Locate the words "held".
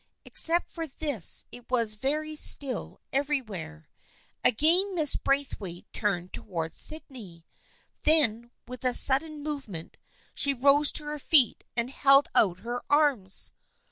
11.91-12.29